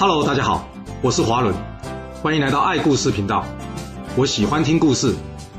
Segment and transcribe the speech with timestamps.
[0.00, 0.68] Hello，大家好，
[1.02, 1.52] 我是华伦，
[2.22, 3.44] 欢迎来到爱故事频道。
[4.14, 5.12] 我喜欢听故事，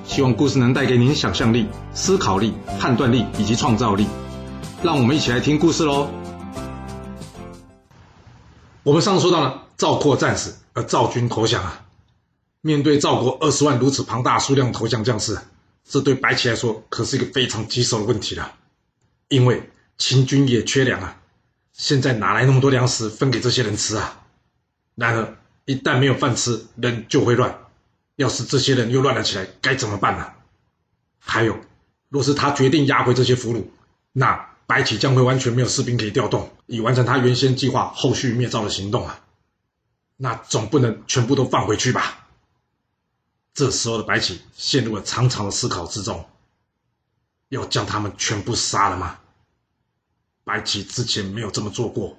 [0.06, 4.08] 希望故事能带给您想象力、思考力、判断力以及创造力。
[4.82, 6.10] 让我们一起来听故事喽。
[8.84, 11.82] 我们上次说到了赵括战死，而赵军投降啊。
[12.62, 15.38] 面对赵国二十万如此庞大数量投降将士，
[15.84, 18.54] 这对白起来说可是一个非常棘手的问题了。
[19.28, 21.18] 因为秦军也缺粮啊，
[21.74, 24.16] 现在哪来那么多粮食分给这些人吃啊？
[25.00, 27.58] 然而，一旦没有饭吃，人就会乱。
[28.18, 30.34] 要是这些人又乱了起来，该怎么办呢？
[31.20, 31.58] 还有，
[32.10, 33.64] 若是他决定押回这些俘虏，
[34.12, 39.22] 那白起将会完全没有士兵可以调动，以完成他原先计划后续灭赵的行动啊！
[40.18, 42.28] 那总不能全部都放回去吧？
[43.54, 46.28] 这时候的白起陷入了长长的思考之中：
[47.48, 49.18] 要将他们全部杀了吗？
[50.44, 52.18] 白起之前没有这么做过，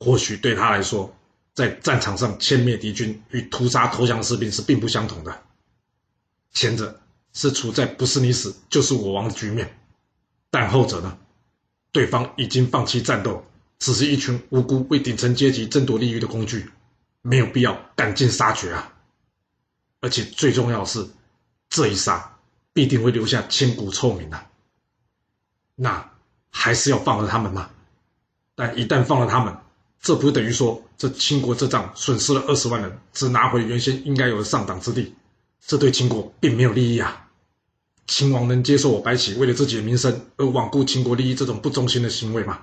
[0.00, 1.14] 或许对他来说。
[1.54, 5.42] 在战场上歼灭敌军与屠杀投降的士兵是并不相同的，
[6.52, 7.00] 前者
[7.32, 9.78] 是处在不是你死就是我亡的局面，
[10.50, 11.18] 但后者呢，
[11.92, 13.44] 对方已经放弃战斗，
[13.78, 16.70] 只是一群无辜为顶层阶级争夺利益的工具，
[17.20, 18.94] 没有必要赶尽杀绝啊！
[20.00, 21.06] 而且最重要的是，
[21.68, 22.38] 这一杀
[22.72, 24.50] 必定会留下千古臭名啊！
[25.74, 26.12] 那
[26.50, 27.70] 还是要放了他们吗？
[28.54, 29.56] 但一旦放了他们，
[30.02, 35.14] 这不等于说，这秦国这仗损失了二十万人，只拿回原先应该有的上党之地，
[35.64, 37.28] 这对秦国并没有利益啊！
[38.08, 42.62] 秦王能接受我白起为了自己的名声而罔顾秦国利益这种不忠心的行为吗？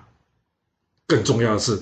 [1.08, 1.82] 更重要的是，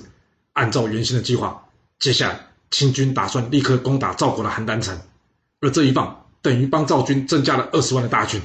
[0.52, 4.96] 按照原先的计划，接下来秦军打算立刻攻打赵国的邯郸城，
[5.60, 8.40] 而这一棒等于帮赵军增加了二十万的大军，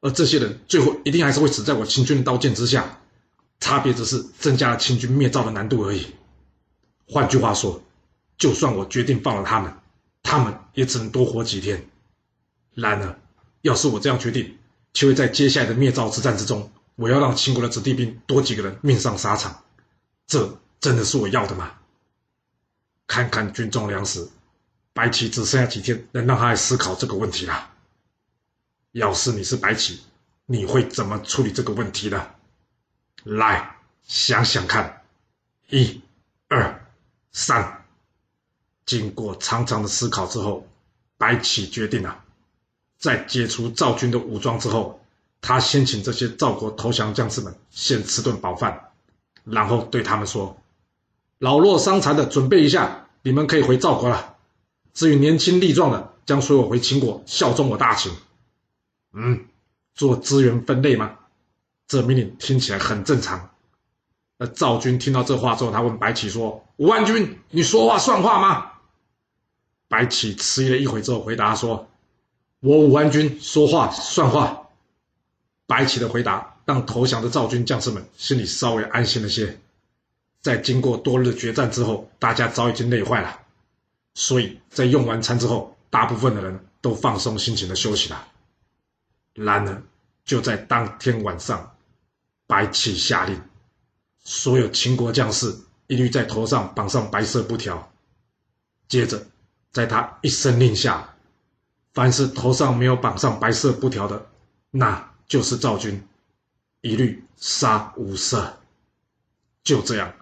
[0.00, 3.00] 而这些人最后一定还是会死在我秦军的刀剑之下，
[3.58, 6.06] 差别只是增加了秦军灭赵的难度而已。
[7.08, 7.82] 换句话说，
[8.36, 9.72] 就算我决定放了他们，
[10.22, 11.88] 他们也只能多活几天。
[12.74, 13.18] 然而，
[13.62, 14.58] 要是我这样决定，
[14.92, 19.62] 却会在接下来的灭赵之战之中，我要让秦国的子弟兵多几个人命丧沙场，
[20.26, 21.74] 这真的是我要的吗？
[23.06, 24.28] 看看军中粮食，
[24.92, 27.70] 白起只剩下几天能让他来思考这个问题了。
[28.92, 30.00] 要是你是白起，
[30.44, 32.26] 你会怎么处理这个问题呢？
[33.22, 35.02] 来想想看，
[35.68, 36.02] 一、
[36.48, 36.85] 二。
[37.38, 37.84] 三，
[38.86, 40.66] 经过长长的思考之后，
[41.18, 42.24] 白起决定了、啊，
[42.98, 45.04] 在解除赵军的武装之后，
[45.42, 48.88] 他先请这些赵国投降将士们先吃顿饱饭，
[49.44, 50.56] 然后对他们说
[51.36, 54.36] ：“老弱伤残的准备一下，你们可以回赵国了。
[54.94, 58.10] 至于年轻力壮的，将随我回秦国效忠我大秦。”
[59.12, 59.44] 嗯，
[59.94, 61.18] 做资源分类吗？
[61.86, 63.50] 这命令听起来很正常。
[64.38, 68.72] 那赵军听到这话之后，他问白起说：“武安君，你说话算话吗？”
[69.88, 71.88] 白起迟疑了一会之后，回答说
[72.60, 74.68] ：“我武安君说话算话。”
[75.66, 79.58] 白起的回答让投降的赵军将士们心里稍微安心了些。
[80.42, 83.40] 在经过多日的决战之后，大家早已经累坏了，
[84.14, 88.28] 所以在用完餐之后，大部分的人都放松心情的休息了。
[89.32, 89.82] 然而，
[90.24, 91.74] 就在当天晚上，
[92.46, 93.40] 白起下令。
[94.28, 95.56] 所有秦国将士
[95.86, 97.92] 一律在头上绑上白色布条。
[98.88, 99.24] 接着，
[99.70, 101.14] 在他一声令下，
[101.94, 104.26] 凡是头上没有绑上白色布条的，
[104.72, 106.04] 那就是赵军，
[106.80, 108.50] 一律杀无赦。
[109.62, 110.12] 就这样，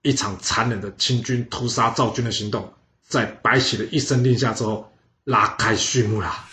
[0.00, 2.72] 一场残忍的秦军屠杀赵军的行动，
[3.06, 4.90] 在白起的一声令下之后，
[5.24, 6.48] 拉开序幕了。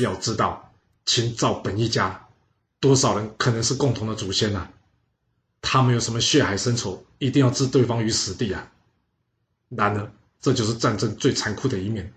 [0.00, 0.72] 要知道，
[1.04, 2.26] 秦赵本一家，
[2.80, 4.70] 多少人可能是共同的祖先呢、啊？
[5.66, 8.70] 他们有什么血海深仇，一定要置对方于死地啊！
[9.70, 12.12] 然而，这就是战争最残酷的一面，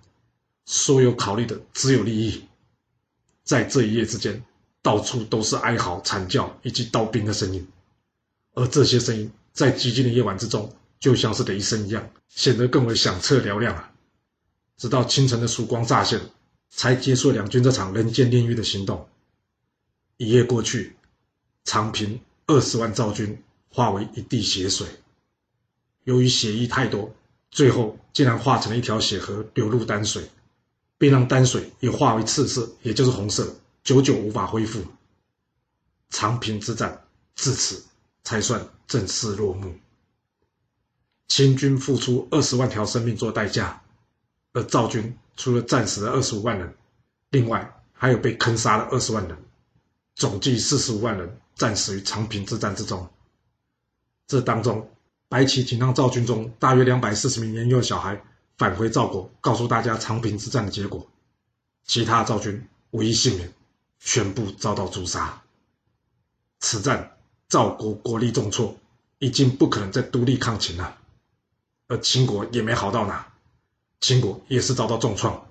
[0.66, 2.44] 所有考虑的只有利益。
[3.46, 4.44] 在这一夜之间，
[4.82, 7.66] 到处都是哀嚎、惨叫以及刀兵的声音，
[8.54, 13.94] 而这些声音在寂静的夜晚之中，就像是雷声一样，显得更为响彻嘹亮啊！
[14.76, 16.20] 直到清晨的曙光乍现，
[16.70, 19.08] 才结束两军这场人间炼狱的行动。
[20.18, 20.98] 一夜过去，
[21.64, 22.20] 长平。
[22.50, 23.44] 二十万赵军
[23.78, 24.88] 化为一地血水，
[26.06, 27.14] 由于血液太多，
[27.52, 30.28] 最后竟然化成了一条血河流入丹水，
[30.98, 34.84] 并让丹水也化为赤色，也就是红色，久久无法恢复。
[36.10, 37.86] 长平之战至此
[38.24, 39.72] 才算正式落幕。
[41.28, 43.84] 秦军付出二十万条生命做代价，
[44.54, 46.74] 而赵军除了战死了二十五万人，
[47.30, 49.38] 另外还有被坑杀的二十万人。
[50.16, 53.08] 总计四十五万人战死于长平之战之中，
[54.28, 54.90] 这当中
[55.30, 58.22] 白起仅让赵军中大约两百四十名年幼小孩
[58.58, 61.08] 返回赵国，告诉大家长平之战的结果，
[61.86, 63.54] 其他赵军无一幸免，
[64.00, 65.42] 全部遭到诛杀。
[66.60, 68.76] 此战赵国国力重挫，
[69.20, 70.98] 已经不可能再独立抗秦了，
[71.88, 73.32] 而秦国也没好到哪，
[74.02, 75.48] 秦国也是遭到重创。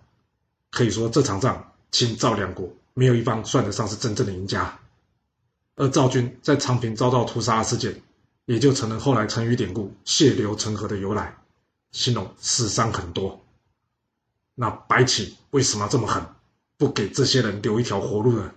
[0.70, 4.79] 可以说这场仗，秦赵两国没有一方算得上是真正的赢家。
[5.76, 8.02] 而赵军在长平遭到屠杀的事件，
[8.46, 11.37] 也就成了后来成语典故“血流成河”的由来，
[11.93, 13.44] 形容死伤很多。
[14.54, 16.25] 那白起为什么这么狠，
[16.78, 18.52] 不给这些人留一条活路呢？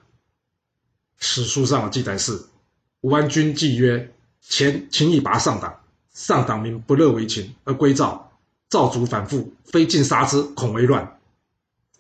[1.18, 2.40] 史书上的记载是：
[3.02, 5.82] 武安君计曰：“前秦以拔上党，
[6.14, 8.32] 上党民不乐为秦而归赵，
[8.70, 11.20] 赵卒反复，非尽杀之，恐为乱。”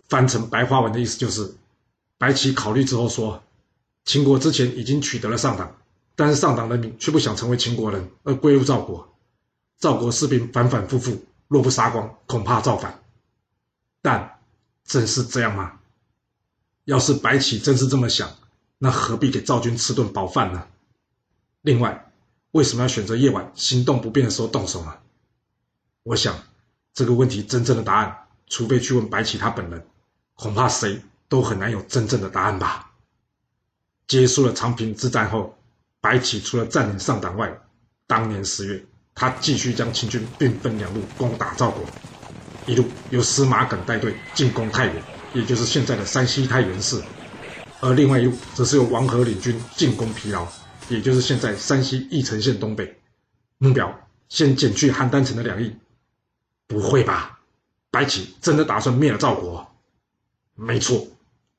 [0.07, 1.55] 翻成白话文的意思就是，
[2.17, 3.43] 白起考虑之后说。
[4.05, 5.75] 秦国之前已经取得了上党，
[6.19, 9.15] 但是上党人民却不想成为秦国人而归入赵国。
[9.77, 13.01] 赵国士兵反反复复，若不杀光，恐怕造反。
[14.01, 14.41] 但
[14.83, 15.79] 真是这样吗？
[16.83, 18.35] 要是白起真是这么想，
[18.77, 20.67] 那何必给赵军吃顿饱饭呢？
[21.61, 22.11] 另外，
[22.51, 24.97] 为什么要选择夜晚行动不便的时候动手呢？
[26.03, 26.37] 我想
[26.93, 29.87] 这个问题真正的答案，除非去问白起他本人，
[30.33, 32.91] 恐怕谁都很难有真正的答案吧。
[34.05, 35.57] 结束了长平之战后，
[36.01, 37.51] 白起除了占领上党外，
[38.07, 41.83] 当年十月，他继续将秦军兵分两路攻打赵国，
[42.65, 45.03] 一路由司马耿带队进攻太原，
[45.33, 47.01] 也就是现在的山西太原市；
[47.81, 50.47] 而另外一路则是由王和领军进攻疲劳，
[50.87, 52.97] 也就是现在山西翼城县东北，
[53.57, 53.93] 目标
[54.29, 55.75] 先减去邯郸城的两翼。
[56.65, 57.39] 不会吧？
[57.91, 59.69] 白起真的打算灭了赵国？
[60.55, 61.07] 没错，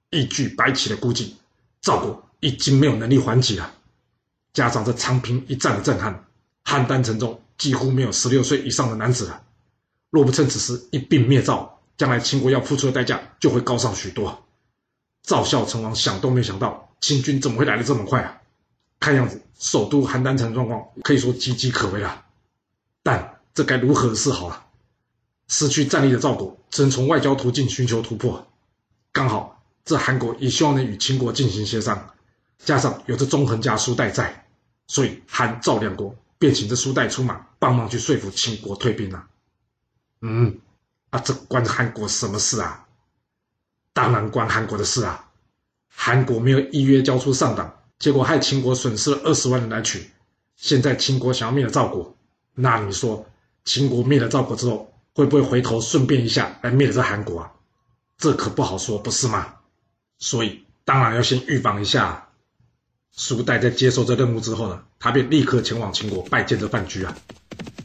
[0.09, 1.37] 依据白起的估计，
[1.83, 2.27] 赵国。
[2.43, 3.71] 已经没有能力还击了，
[4.53, 6.25] 加上这长平一战的震撼，
[6.65, 9.43] 邯郸城中几乎没有十六岁以上的男子了。
[10.11, 14.45] 若不趁此时一并灭赵，将来秦国要付出的代价就会高上许多。
[15.23, 18.41] 赵孝成王想都没想到，秦军怎么会来的这么快啊？
[18.99, 22.25] 看样子首都邯郸城状况可以说岌岌可危了。
[23.03, 24.67] 但这该如何是好啊？
[25.49, 28.47] 失去战力的赵国只能从外交途径寻求突破。
[29.13, 32.11] 刚好这韩国也希望能与秦国进行协商。
[32.65, 34.47] 加上有着纵横家苏代在，
[34.87, 39.29] 所以韩赵两国便请这苏代出马帮忙去说服秦国退兵啊。
[40.21, 40.59] 嗯，
[41.11, 42.87] 啊，这关韩国什么事啊？
[43.93, 45.31] 当然关韩国的事啊！
[45.89, 50.11] 韩国没有依约交出上党，结果害秦国损失了二十万人来取。
[50.57, 52.15] 现在秦国想要灭了赵国，
[52.55, 53.27] 那你说
[53.65, 57.53] 秦国灭了赵国之后，会不会回头顺便一下来灭了这韩国啊？
[58.19, 59.57] 这可不好说，不是吗？
[60.19, 62.30] 所以当然要先预防一下。
[63.13, 67.17] 苏代在接受这任务之后呢，他便立刻前往秦国拜见这范雎啊。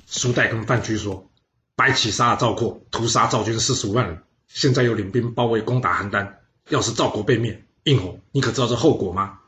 [0.06, 1.30] 苏代跟范雎说
[1.76, 6.34] ：“白起杀了赵括，屠杀赵军四十五万人，现在又领兵包围攻打邯郸。
[6.70, 9.40] 要是赵国被灭，应侯，你可知道这后果吗？”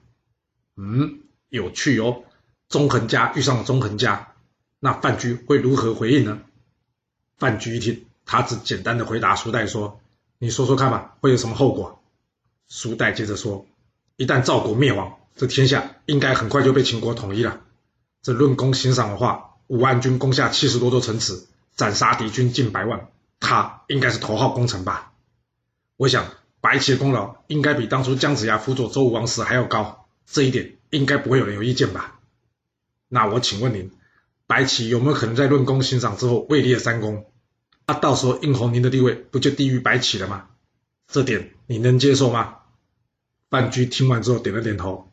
[0.75, 2.23] 嗯，有趣哦。
[2.67, 4.33] 纵横家遇上了纵横家，
[4.79, 6.41] 那范雎会如何回应呢？
[7.37, 10.01] 范雎一听，他只简单的回答苏代说
[10.39, 12.01] ：“你说说看吧，会有什么后果？”
[12.67, 13.65] 苏代接着说
[14.17, 17.61] ：“一旦赵国灭亡。”这天下应该很快就被秦国统一了。
[18.23, 21.45] 这论功行赏的话，武安君攻下七十多座城池，
[21.75, 23.09] 斩杀敌军近百万，
[23.39, 25.13] 他应该是头号功臣吧？
[25.95, 26.25] 我想
[26.59, 32.19] 白起的功劳应该比当初姜子牙辅佐周武王时还要高，这一点应该不会有人有意见吧？
[33.07, 33.91] 那我请问您，
[34.47, 37.25] 白起有没有可能在论功行赏之后位列三公？
[37.85, 40.47] 那到时候应侯您的地位不就低于白起了吗？
[41.07, 42.55] 这点你能接受吗？
[43.51, 45.06] 范雎听完之后点了点头。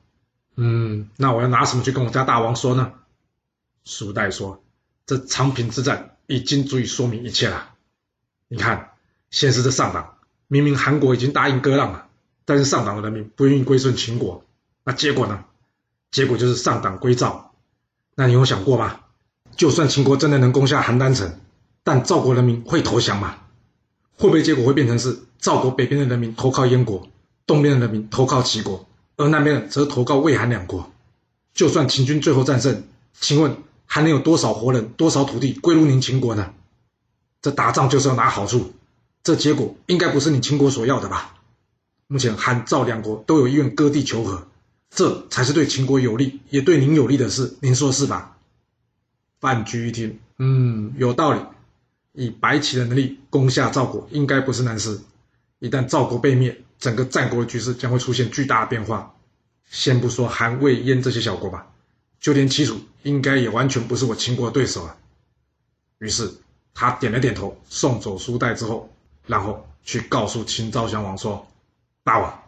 [0.57, 2.93] 嗯，那我要拿什么去跟我家大王说呢？
[3.85, 4.63] 苏代说
[5.05, 7.71] ：“这长平之战已经足以说明一切了。
[8.49, 8.93] 你看，
[9.31, 10.15] 先是这上党，
[10.49, 12.07] 明明韩国已经答应割让了，
[12.45, 14.45] 但是上党的人民不愿意归顺秦国，
[14.85, 15.45] 那结果呢？
[16.13, 17.53] 结果就是上党归赵。
[18.15, 19.01] 那你有想过吗？
[19.57, 21.41] 就算秦国真的能攻下邯郸城，
[21.83, 23.37] 但赵国人民会投降吗？
[24.17, 27.09] 会不会结果会变成是赵国北边的人民投靠燕国，
[27.45, 30.91] 东边的人民投靠齐国？”而那边则投靠魏韩两国，
[31.53, 32.85] 就算秦军最后战胜，
[33.21, 33.57] 请问
[33.87, 36.53] 还能有多少活人、多少土地归入您秦国呢？
[37.41, 38.73] 这打仗就是要拿好处，
[39.23, 41.37] 这结果应该不是你秦国所要的吧？
[42.07, 44.47] 目前韩赵两国都有意愿割地求和，
[44.91, 48.37] 这才是对秦国有利，也对您有利的事，您说是吧？
[49.41, 51.41] 范雎一听，嗯，有道理。
[52.17, 55.01] 以白起的能力攻下赵国，应该不是难事。
[55.59, 59.15] 一旦赵国被灭，整个战国的局势将会出现巨大的变化。
[59.71, 61.67] 先不说韩魏燕这些小国吧，
[62.21, 64.95] 就连齐楚应该也完全不是我秦国的对手啊。
[65.99, 66.31] 于是
[66.75, 68.95] 他点了点头，送走书袋之后，
[69.27, 71.51] 然后去告诉秦昭襄王说
[72.05, 72.43] ：“大王，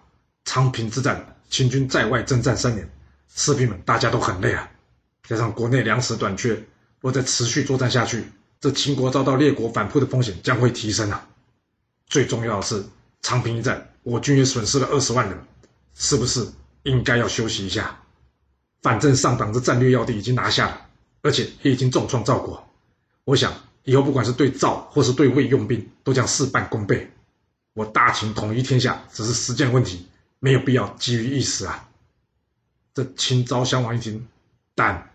[0.44, 2.86] 长平之战，秦军在外征战三年，
[3.34, 4.68] 士兵们大家都很累啊，
[5.26, 6.62] 加上国内粮食短缺，
[7.00, 8.22] 若再持续作战下去，
[8.60, 11.26] 这秦国遭到列国反扑的风险将会提升啊。
[12.06, 12.84] 最重要的是，
[13.22, 15.36] 长平一战，我军也损失了二十万人，
[15.92, 16.46] 是不是
[16.84, 17.98] 应该要休息一下？
[18.80, 20.86] 反正上党的战略要地已经拿下了。”
[21.22, 22.68] 而且也已经重创赵国，
[23.24, 27.10] 我想以后不管是对赵或是对魏用兵，都将事半功倍。
[27.72, 30.06] 我大秦统一天下只是时间问题，
[30.38, 31.88] 没有必要急于一时啊。
[32.94, 34.28] 这秦昭襄王一听，
[34.76, 35.10] 但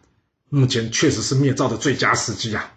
[0.50, 2.74] 目前确实是灭赵的最佳时机啊。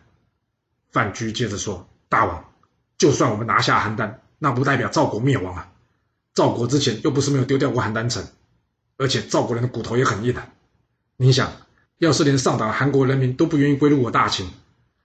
[0.92, 2.52] 范雎接着说：“大王，
[2.98, 5.72] 就算我们拿下邯郸，那不代表赵国灭亡啊。
[6.34, 8.26] 赵国之前又不是没有丢掉过邯郸城，
[8.98, 10.48] 而且赵国人的骨头也很硬啊。
[11.16, 11.52] 你想？”
[11.98, 14.50] 要是连上党韩国人民都不愿意归入我大秦，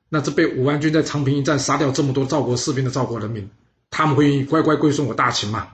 [0.10, 3.48] 那这被武安君在长平一战杀掉这么多赵国士兵的赵国人民，
[3.92, 5.70] 他们会愿意乖乖归顺我大秦吗？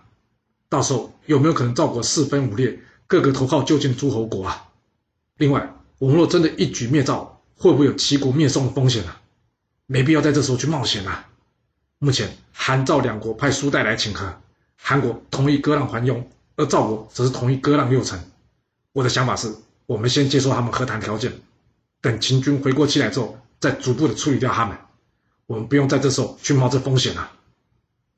[0.67, 4.67] 到时候有没有可能赵国四分五裂，各个投靠就近的诸侯国啊？
[5.38, 9.21] 另外，我们若真的一举灭赵，会不会有齐国灭宋的风险啊？
[9.88, 11.29] 没必要在这时候去冒险啊！
[11.97, 14.41] 目前韩赵两国派书代来请和，
[14.77, 18.20] 韩国同意割让还雍，而赵国则是同意割让六城。
[18.94, 19.55] 我的想法是。
[19.88, 21.32] 我们先接受他们和谈条件，
[22.01, 24.75] 等秦军回过气来之后，再逐步的处理掉他们。
[25.46, 27.32] 我们不用在这时候去冒这风险啊！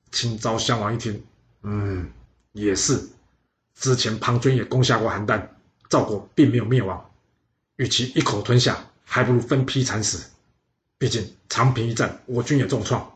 [0.09, 1.21] 秦昭襄王一听，
[1.63, 2.09] 嗯，
[2.53, 3.09] 也是。
[3.75, 5.45] 之前庞涓也攻下过邯郸，
[5.89, 7.11] 赵国并没有灭亡。
[7.75, 10.29] 与其一口吞下，还不如分批惨死。
[10.97, 13.11] 毕竟长平一战，我军也重创。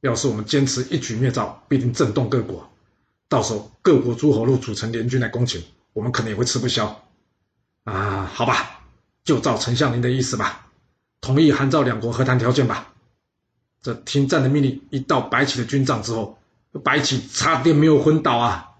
[0.00, 2.66] 要是我们坚持一举灭赵，必定震动各国。
[3.30, 7.02] 到时候各国诸侯若组成联军来攻秦，我们可能也会吃不消。
[7.84, 8.82] 啊，好吧，
[9.24, 10.66] 就照丞相您的意思吧，
[11.20, 12.92] 同意韩赵两国和谈条件吧。
[13.80, 16.36] 这停战的命令一到白起的军帐之后，
[16.82, 18.70] 白起差点没有昏倒啊！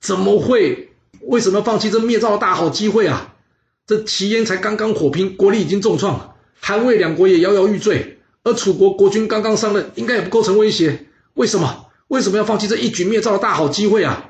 [0.00, 0.90] 怎么会？
[1.20, 3.34] 为什么放弃这灭赵的大好机会啊？
[3.86, 11.06] 这齐燕才刚刚火拼，国力已经重创，韩魏两国也摇摇欲坠，而楚国国君刚刚上任，应该也不构成威胁。
[11.34, 11.81] 为什么？
[12.12, 14.26] 为什么要放弃这一举灭赵的大好机会啊？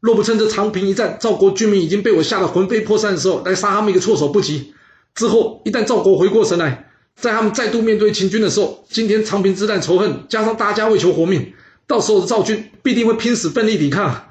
[0.00, 4.74] 若不趁这长平一战，赵国军民已经被我吓得魂飞魄散的时候，来杀他们一个措手不及。
[5.14, 11.54] 之后一旦赵国回过神来，在他们再度面对秦军的时候，今天长平之战仇恨加上大家为求活命，
[11.86, 14.26] 到时候的赵军必定会拼死奋力抵抗。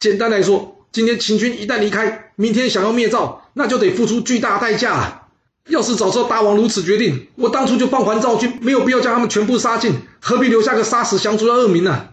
[0.00, 5.28] 简单来说，今天秦军一旦离开，明天想要灭赵，那就得付出巨大代价。
[5.68, 12.06] 要是早知道大王如此决定，我当初就放还赵军，没有必要将他们全部杀尽，何必留下个杀死降卒的恶名呢？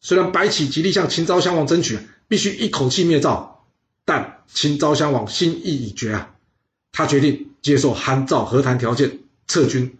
[0.00, 1.98] 虽然白起极力向秦昭襄王争取。
[2.30, 3.66] 必须一口气灭赵，
[4.04, 6.36] 但秦昭襄王心意已决啊！
[6.92, 9.98] 他决定接受韩赵和谈条件，撤军。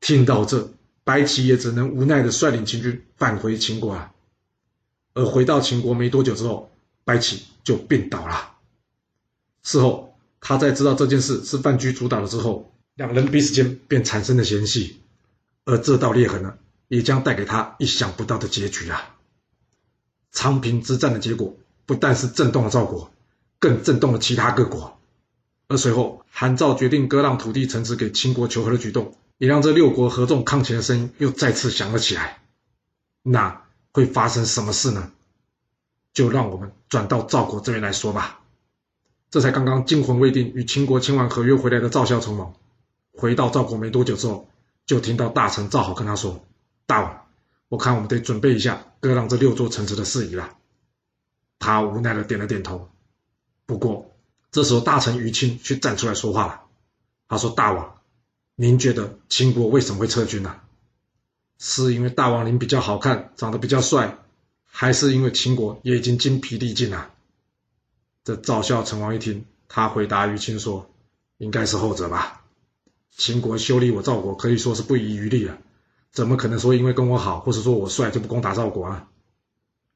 [0.00, 0.72] 听到这，
[1.02, 4.12] 白起也只能无奈地率领秦军返回秦国啊。
[5.12, 6.70] 而回到秦国没多久之后，
[7.02, 8.52] 白起就病倒了。
[9.64, 15.00] 事后，他在知道这件事是范雎主导了之后，两人彼此间便产生了嫌隙，
[15.64, 16.54] 而这道裂痕呢，
[16.90, 19.14] 也将带给他意想不到的结局啊！
[20.32, 21.56] 长平之战的结果
[21.86, 23.12] 不但是震动了赵国，
[23.60, 24.98] 更震动了其他各国。
[25.68, 32.42] 而随后韩赵决定割让土地城池给秦国求和的举动，也让这六国合纵抗秦的声音又再次响了起来。
[33.22, 35.12] 那会发生什么事呢？
[36.12, 38.40] 就让我们转到赵国这边来说吧。
[39.30, 42.52] 这才刚刚惊魂未定，与秦国签完合约回来的赵孝成王，
[43.12, 44.48] 回到赵国没多久之后，
[44.86, 46.44] 就听到大臣赵好跟他说
[46.90, 47.16] ：“大王。”
[47.70, 50.56] 我看我们得准备一下割让这六座城池的事宜了。
[51.60, 52.90] 他无奈的点了点头。
[53.64, 54.16] 不过
[54.50, 56.62] 这时候大臣于钦却站出来说话了。
[57.28, 58.00] 他说：“大王，
[58.56, 60.60] 您觉得秦国为什么会撤军呢？
[61.60, 64.18] 是因为大王您比较好看，长得比较帅，
[64.66, 67.14] 还是因为秦国也已经精疲力尽了？”
[68.24, 70.90] 这赵孝成王一听，他回答于钦说
[71.38, 72.44] ：“应该是后者吧。
[73.16, 75.56] 秦国修理我赵国，可以说是不遗余力了。”
[76.12, 79.08] 怎么可能说因为跟我好，或者说我帅就不攻打赵国啊？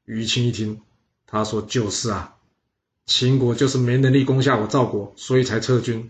[0.05, 0.81] 于钦一听，
[1.25, 2.35] 他说：“就是啊，
[3.05, 6.09] 秦国就是没能力攻下我赵国，所以才撤军。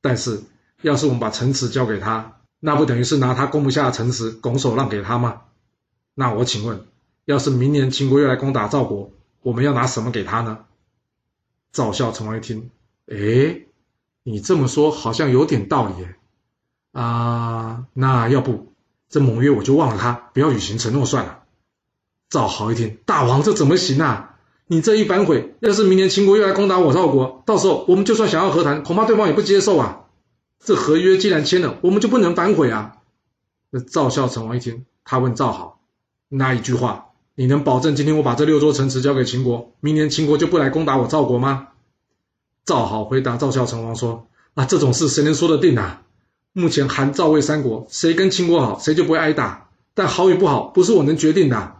[0.00, 0.42] 但是
[0.82, 5.42] 要是我们把城池交给他，那不等于是拿他攻不下的城池拱手让给他吗？
[6.14, 6.86] 那我请问，
[7.24, 9.10] 要是明年秦国又来攻打赵国，
[9.42, 10.64] 我们要拿什么给他呢？”
[11.72, 12.70] 赵孝成王一听，
[13.08, 13.62] 哎，
[14.22, 16.06] 你这么说好像有点道理。
[16.92, 18.72] 啊，那要不？
[19.14, 21.44] 这盟约我就忘了他，不要履行承诺算了。
[22.28, 24.34] 赵豪一听，大王这怎么行啊？
[24.66, 30.06] 你这一反悔，要是明年秦国又来攻打我赵国，到时候我们就算想要和谈，恐怕对方也不接受啊。
[30.58, 32.96] 这合约既然签了，我们就不能反悔啊。
[33.70, 35.78] 那赵孝成王一听，他问赵豪
[36.28, 41.68] ：“那一句话，你能保证今天我把这六座城池交给秦国，明年秦国就不来攻打我赵国吗？”
[42.66, 46.02] 赵豪回答赵孝成王说：“啊，这种事谁能说得定啊？
[46.56, 49.68] 目前韩赵魏三国，谁跟秦国好，谁就不会挨打。
[49.92, 51.76] 但好与不好，不是我能决定的。”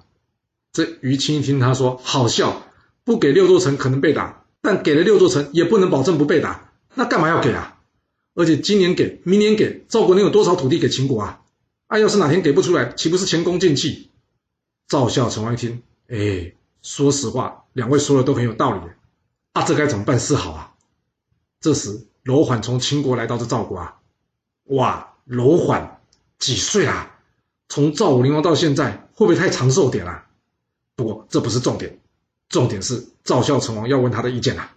[0.72, 2.62] 这于青一听他说，好笑，
[3.04, 7.78] 不给六座城可能被打，但给了六座城也不能保证不被打，那干嘛要给啊？
[8.34, 11.42] 而且今年给，明年给，赵国能有多少土地给秦国啊？
[11.86, 14.10] 啊，要是哪天给不出来，岂不是前功尽弃？
[14.88, 16.52] 赵孝成王一听，哎，
[16.82, 18.80] 说实话，两位说的都很有道理，
[19.52, 20.72] 啊，这该怎么办是好啊？
[21.60, 23.98] 这时，楼缓从秦国来到这赵国啊，
[24.64, 26.00] 哇，楼缓
[26.38, 27.18] 几岁啊？
[27.68, 30.26] 从赵武灵王到现在，会不会太长寿点啊？
[30.96, 31.98] 不过这不是重点，
[32.48, 34.74] 重点是赵孝成王要问他的意见啊。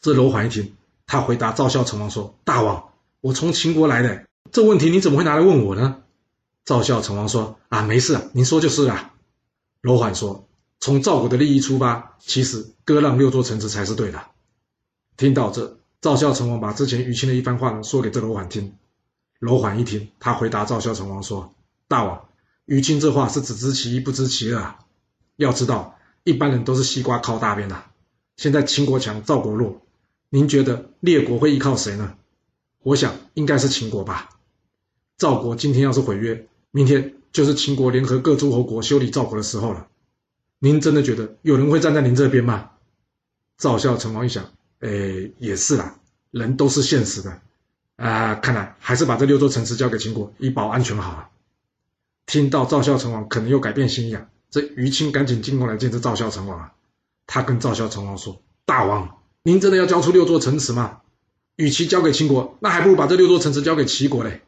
[0.00, 0.74] 这楼缓一听，
[1.06, 6.02] 他回答赵孝成王说：“大王，我从秦国来的，这问题你怎么会拿来问我呢？”
[6.64, 9.12] 赵孝成王说：“啊，没事啊，您说就是了。”
[9.82, 10.46] 楼缓说
[10.80, 14.22] ：“从赵国的利益出发，其实割让六座城池才是对的。”
[15.16, 18.74] 听到这，赵孝成王把之前于青的一番话呢说给这楼缓听。
[19.44, 21.54] 楼缓一听，他回答赵孝成王说
[21.86, 22.28] ：“大王，
[22.64, 24.78] 于禁这话是只知其一不知其二啊。”
[25.36, 27.84] 要知道，一般人都是西瓜靠大边的。
[28.38, 29.82] 现在秦国强，赵国弱，
[30.30, 32.16] 您觉得列国会依靠谁呢？
[32.82, 34.30] 我想应该是秦国吧。
[35.18, 39.88] 赵国今天要是毁约，明天就是秦国联合各诸侯国修理赵国的时候了。
[40.58, 42.70] 您真的觉得有人会站在您这边吗？
[43.58, 44.44] 赵孝成王一想，
[44.80, 44.88] 哎，
[45.38, 45.98] 也是啦，
[46.30, 47.42] 人都是现实的
[47.96, 51.28] 啊、看来还是把这六座城池交给秦国，以保安全好了。
[52.26, 54.26] 听到赵孝成王可能又改变心意啊。
[54.50, 56.72] 这于青赶紧进宫来见这赵孝成王啊，
[57.26, 61.00] 他跟赵孝成王说：“大王，您真的要交出六座城池吗？
[61.56, 64.42] 与其交给秦国，那还不如把这六座城池交给齐国嘞。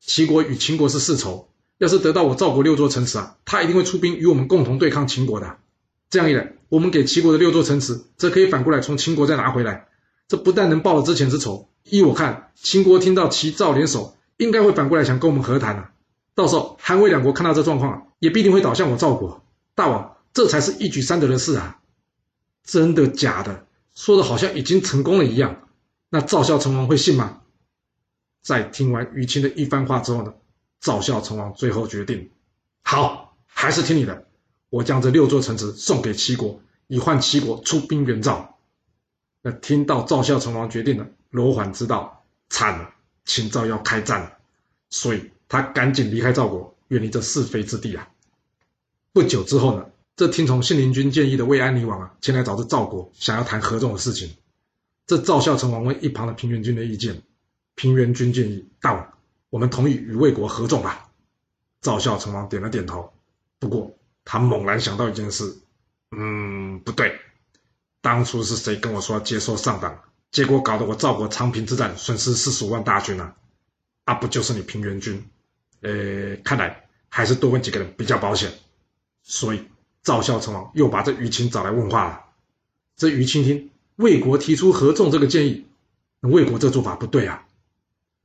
[0.00, 5.58] 齐国与秦国是世仇，要是得到我赵国六座城池啊，他一定会出兵与我们共同对抗秦国的。
[6.10, 9.88] 这样一来，我们给齐国的六座城池，则可以反过来从秦国再拿回来。
[10.28, 15.92] 这不但能报了之前之仇，依我看，秦国听到齐赵联手，应该会反过来想跟我们和谈啊。
[16.34, 19.42] 到时候韩魏两国看到这状况，也必定会倒向我赵国。”
[19.74, 21.80] 大王，这才是一举三得的事啊！
[22.62, 23.66] 真的假的？
[23.94, 25.68] 说的好像已经成功了一样。
[26.10, 27.40] 那赵孝成王会信吗？
[28.42, 30.34] 在听完于青的一番话之后呢，
[30.80, 32.30] 赵孝成王最后决定：
[32.82, 34.26] 好，还是听你的。
[34.68, 38.58] 我将这六座城池送给齐国，以换齐国出兵援赵。
[39.42, 44.38] 那听到赵孝成王决定了，罗缓知道惨了，秦赵要开战了，
[44.90, 48.08] 所以他赶紧离开赵国，远离这是非之地啊。
[49.12, 54.36] 不久之后呢，这听从信陵君建议的魏安尼王啊，前来找这赵国，想要谈合纵的事情。
[55.06, 57.22] 这赵孝成王问一旁的平原君的意见，
[57.74, 59.12] 平原君建议大王，
[59.50, 61.08] 我们同意与魏国合纵吧。
[61.80, 63.12] 赵孝成王点了点头。
[63.58, 65.56] 不过他猛然想到一件事，
[66.10, 67.18] 嗯，不对，
[68.00, 70.00] 当初是谁跟我说要接受上党，
[70.32, 73.34] 结果搞得我赵国长平之战损失四十五万大军呢？
[74.04, 75.28] 啊，不就是你平原君？
[75.82, 78.50] 呃，看来还是多问几个人比较保险。
[79.22, 79.68] 所以
[80.02, 82.24] 赵孝成王又把这于青找来问话了。
[82.96, 85.66] 这于青听魏国提出合纵这个建议，
[86.20, 87.44] 那魏国这做法不对啊。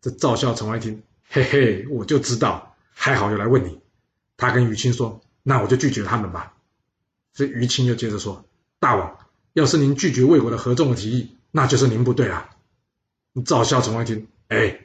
[0.01, 3.79] 这赵孝成王一听，嘿嘿，我就知道，还好又来问你。
[4.37, 6.53] 他跟于青说：“那我就拒绝他们吧。”
[7.33, 8.45] 这于青又接着说
[8.79, 9.17] ：“大王，
[9.53, 12.49] 要是您拒绝魏国的合纵的提议，那就是您不对啊。”
[13.45, 14.79] 赵孝成王一听，哎，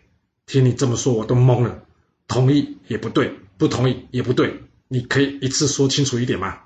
[0.46, 1.84] 听你这么说，我都懵了。
[2.28, 4.62] 同意也不对，不同意也不对。
[4.88, 6.58] 你可以一次说清楚一点吗？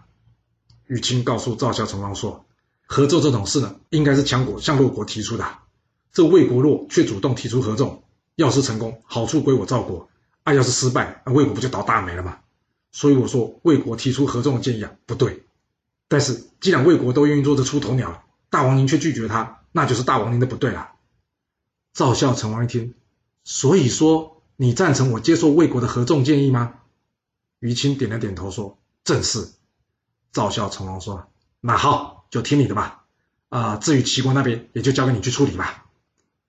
[0.86, 2.44] 于青告诉赵孝成王说
[2.86, 5.58] ：“合纵这种事呢，应该是强国向弱国提出的。
[6.12, 8.02] 这魏国弱却主动提出合纵，
[8.34, 10.08] 要是成功，好处归我赵国；
[10.44, 12.38] 啊，要是失败，那魏国不就倒大霉了吗？
[12.92, 15.42] 所以我说魏国提出合纵的建议啊，不对。
[16.08, 20.92] 但是既然魏国都愿意做这出头鸟，大王您却拒绝他，那就是大王您的不对了。”
[21.92, 22.94] 赵孝成王一听，
[23.44, 26.80] 所以说你赞成我接受魏国的合纵建议吗？
[27.58, 29.50] 于青点了点头，说：“正是。”
[30.32, 31.28] 赵孝成王说
[31.60, 33.04] ：“那好，就听你的吧。
[33.50, 35.86] 啊、至于齐国那边，也就交给你去处理吧。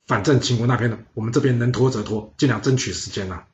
[0.05, 3.45] 反正秦国那边呢，我们这边能拖则拖，尽量争取时间了。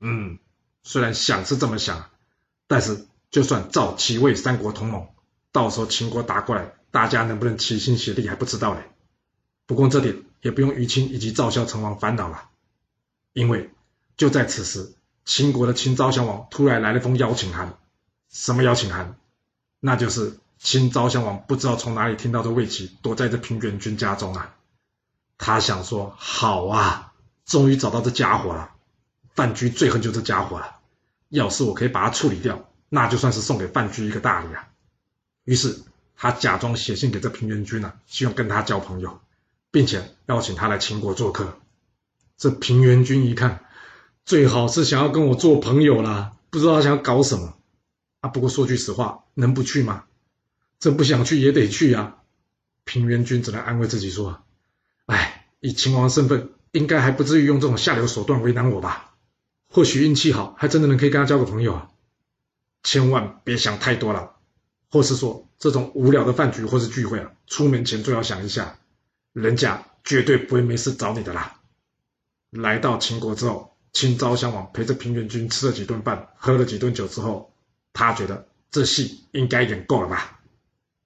[0.00, 0.38] 嗯，
[0.84, 2.10] 虽然想是这么想，
[2.68, 5.08] 但是就算赵齐魏三国同盟，
[5.50, 8.80] 到时候秦国打过来，大家能不能齐心协力还不知道嘞。
[9.66, 12.48] 不过这点也不用于青以及赵孝成王烦恼了，
[13.32, 13.70] 因为
[14.16, 14.94] 就在此时。”
[15.28, 17.76] 秦国的秦昭襄王突然来了封邀请函，
[18.30, 19.18] 什么邀请函？
[19.78, 24.56] 那就是秦昭襄王不知道从哪里听到这魏齐躲在这平原君家中啊。
[25.36, 27.12] 他想说：好啊，
[27.44, 28.72] 终于找到这家伙了。
[29.34, 30.76] 范雎最恨就这家伙了。
[31.28, 34.70] 要是我可以把他处理掉，那就算是送给范雎一个大礼啊。
[35.44, 35.82] 于是
[36.20, 39.20] 他假装写信给这平原君啊，希望跟他交朋友，
[39.70, 41.56] 并且邀请他来秦国做客。
[42.36, 43.64] 这平原君一看，
[44.24, 47.54] 最好是想要跟我做朋友啦，不知道他想要搞什么
[48.20, 48.28] 啊。
[48.28, 50.06] 不过说句实话，能不去吗？
[50.80, 52.16] 这不想去也得去呀。
[52.84, 54.42] 平原君只能安慰自己说
[55.06, 59.14] ：“哎，以秦王身份，应该还不至于用这种下流手段为难我吧？
[59.68, 61.90] 或许运气好，还真的能可以跟他交个朋友啊！
[62.82, 64.36] 千万别想太多了，
[64.90, 68.78] 或是说这种无聊的饭局或是聚会啊，出门前最好想一下，
[69.32, 71.60] 人家绝对不会没事找你的啦。”
[72.50, 77.52] 来到秦国之后，秦昭襄王陪着平原君吃了几顿饭，喝了几顿酒之后，
[77.92, 80.40] 他觉得这戏应该演够了吧？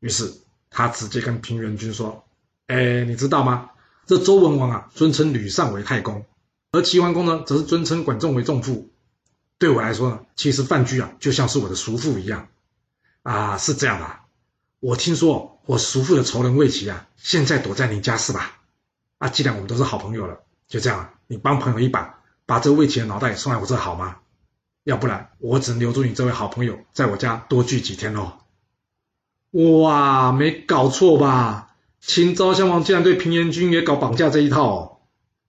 [0.00, 0.34] 于是。
[0.74, 2.24] 他直接跟平原君说
[2.66, 3.72] ：“哎，你知道吗？
[4.06, 6.24] 这周文王啊，尊称吕尚为太公，
[6.70, 8.90] 而齐桓公呢，则是尊称管仲为仲父。
[9.58, 12.48] 对我来说呢，其实范雎啊，就像是我的叔父一样。
[13.22, 14.21] 啊，是这样的。
[14.82, 18.58] 我听说我叔父的仇人魏齐啊，现在躲在你家是吧？
[19.18, 24.16] 啊，既然我们都是好朋友了，就这样，你帮朋友一把，把这魏齐的脑袋送来我这好吗？
[24.82, 28.32] 要不然，我只能留住你这位好朋友，在我家多聚几天喽。”
[29.54, 31.76] 哇，没搞错吧？
[32.00, 35.00] 秦昭襄王竟然对平原君也搞绑架这一套！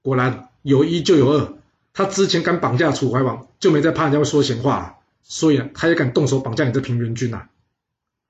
[0.03, 1.53] 果然有一就有二，
[1.91, 7.49] 他之前敢绑架楚怀王，就没再怕人家会说闲话，所以呢，他也敢动手绑架你这平原君呐、啊！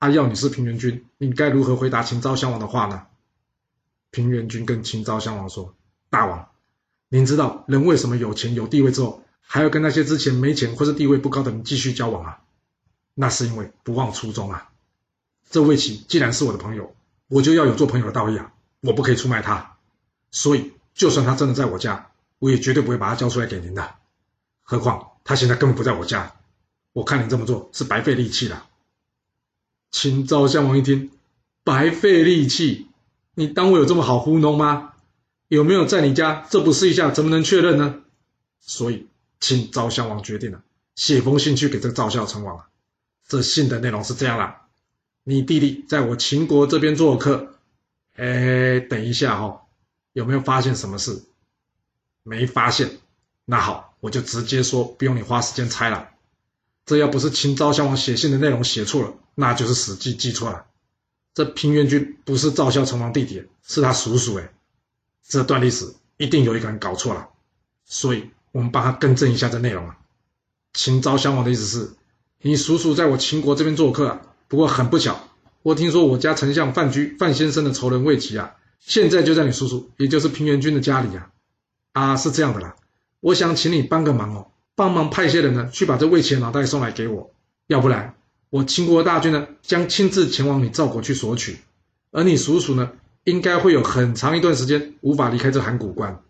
[0.04, 3.06] 他，要你是平原君，你该如何回答秦昭襄王的话呢？
[4.10, 5.74] 平原君跟秦昭襄王说
[6.10, 6.50] ：“大王，
[7.08, 12.42] 您知道人为什么有钱有地位之后，还要跟那些之前没钱或是地位不高的人继续交往啊？
[13.14, 14.68] 那是因为不忘初衷啊！”
[15.48, 16.94] 这卫齐既然是我的朋友，
[17.28, 18.52] 我就要有做朋友的道义啊！
[18.82, 19.78] 我不可以出卖他，
[20.30, 23.94] 所以就算他真的在我家，我也绝对不会把他交出来给您的。
[24.64, 26.34] 何况他现在根本不在我家，
[26.92, 28.66] 我看你这么做是白费力气了。
[29.94, 31.12] 秦昭襄王一听，
[31.62, 32.88] 白费力气，
[33.36, 34.92] 你当我有这么好糊弄吗？
[35.46, 36.44] 有没有在你家？
[36.50, 38.02] 这不试一下怎么能确认呢？
[38.58, 39.06] 所以
[39.38, 40.64] 秦昭襄王决定了，
[40.96, 42.66] 写封信去给这个赵孝成王啊。
[43.28, 44.62] 这信的内容是这样啦。
[45.22, 47.54] 你弟弟在我秦国这边做客，
[48.16, 49.60] 哎，等一下哈、哦，
[50.12, 51.22] 有没有发现什么事？
[52.24, 52.98] 没发现。
[53.44, 56.10] 那好，我就直接说，不用你花时间猜了。
[56.86, 60.66] 这要不是秦昭襄王写信的内容写错了，那就是史记记错了。
[61.32, 64.50] 这平原君不是赵孝成王弟弟，是他叔叔哎。
[65.26, 67.28] 这段历史一定有一个人搞错了，
[67.84, 69.96] 所以我们帮他更正一下这内容啊。
[70.74, 71.90] 秦昭襄王的意思是，
[72.42, 74.20] 你叔叔在我秦国这边做客啊。
[74.46, 75.28] 不过很不巧，
[75.62, 81.30] 我听说我家丞相范雎范先生的仇人魏齐啊，现在就在你叔叔，也就是平原君的家里啊。
[81.92, 82.76] 啊，是这样的啦，
[83.20, 87.32] 我想请你帮个忙哦，帮忙派些人呢去把这魏齐的脑袋送来给我，
[87.66, 88.14] 要不然
[88.50, 91.58] 我秦国大军呢将亲自前往你赵国去索取，
[92.10, 92.92] 而你叔叔呢
[93.24, 96.22] 应该会有很长一段时间无法离开这函谷关。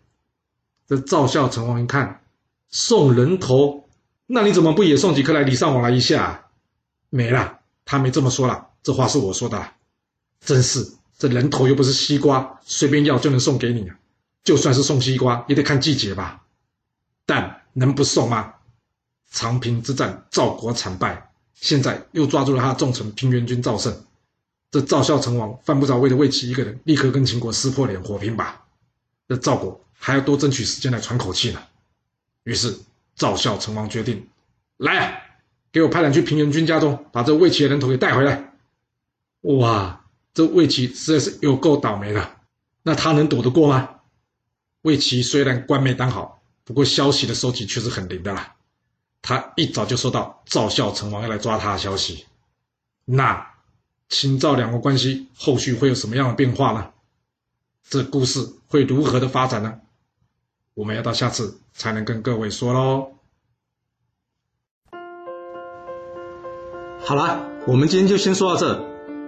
[0.87, 2.21] 这赵孝成王一看，
[2.69, 3.85] 送人头，
[4.27, 6.23] 那你怎么不也送几颗来礼尚往来一下？
[6.23, 6.41] 啊
[7.09, 7.59] 没了。
[7.87, 9.75] 他没这么说啦，这话是我说的啦。
[10.41, 13.95] 真是，这人头又不是西瓜，随便要就能送给你啊！
[14.43, 16.41] 就算是送西瓜，也得看季节吧。
[17.27, 18.53] 但能不送吗？
[19.29, 24.05] 长平之战，赵国惨败，现在又抓住了他的重臣平原君赵胜。
[24.71, 28.65] 这赵孝成王犯不着为了魏齐一个人，立刻跟秦国撕破脸火拼吧？
[29.27, 31.61] 这赵国还要多争取时间来喘口气呢。
[32.43, 32.79] 于是
[33.15, 34.27] 赵孝成王决定，
[34.77, 35.21] 来啊！
[35.71, 38.53] 给我派人去平原君家中，把这魏齐的人头给带回来。
[39.41, 42.37] 哇，这魏齐实在是有够倒霉的。
[42.83, 43.89] 那他能躲得过吗？
[44.83, 48.55] 魏齐虽然官没当好，不过消息的收集却是很灵的啦。
[49.21, 52.25] 他一早就收到赵孝成王要来抓他的消息。
[53.05, 53.53] 那
[54.09, 56.91] 秦赵两国关系后续会有什么样的变化呢？
[57.87, 59.79] 这故事会如何的发展呢？
[60.73, 63.11] 我们要到下次才能跟各位说喽。
[66.99, 68.83] 好了，我们今天就先说到这。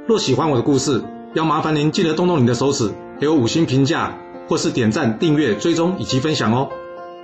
[0.08, 1.04] 若喜欢我的故事，
[1.36, 4.18] 要麻烦您记得动动你的手指，给我五星评价，
[4.50, 6.72] 或是点赞、订阅、追踪以及分享哦。